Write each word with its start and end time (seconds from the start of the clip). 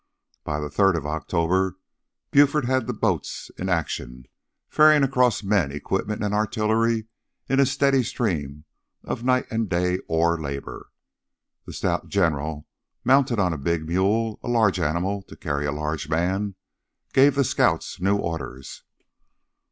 By 0.43 0.59
the 0.59 0.71
third 0.71 0.95
of 0.95 1.05
October 1.05 1.77
Buford 2.31 2.65
had 2.65 2.87
the 2.87 2.93
boats 2.95 3.51
in 3.55 3.69
action, 3.69 4.25
ferrying 4.67 5.03
across 5.03 5.43
men, 5.43 5.71
equipment, 5.71 6.23
and 6.23 6.33
artillery 6.33 7.05
in 7.47 7.59
a 7.59 7.67
steady 7.67 8.01
stream 8.01 8.65
of 9.03 9.23
night 9.23 9.45
and 9.51 9.69
day 9.69 9.99
oar 10.07 10.41
labor. 10.41 10.89
The 11.67 11.73
stout 11.73 12.09
General, 12.09 12.65
mounted 13.03 13.37
on 13.37 13.53
a 13.53 13.59
big 13.59 13.87
mule, 13.87 14.39
a 14.41 14.47
large 14.49 14.79
animal 14.79 15.21
to 15.21 15.35
carry 15.35 15.67
a 15.67 15.71
large 15.71 16.09
man, 16.09 16.55
gave 17.13 17.35
the 17.35 17.43
scouts 17.43 18.01
new 18.01 18.17
orders. 18.17 18.81